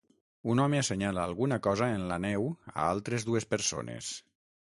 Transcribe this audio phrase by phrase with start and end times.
[0.51, 4.11] Un home assenyala alguna cosa en la neu a altres dues persones